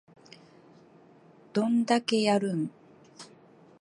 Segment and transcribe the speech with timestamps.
[1.53, 2.71] どんだけやるん